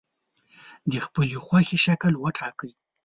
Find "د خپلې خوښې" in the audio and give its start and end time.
0.91-1.77